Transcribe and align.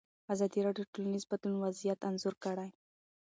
ازادي 0.33 0.59
راډیو 0.67 0.85
د 0.87 0.89
ټولنیز 0.93 1.23
بدلون 1.31 1.57
وضعیت 1.65 1.99
انځور 2.09 2.35
کړی. 2.43 2.69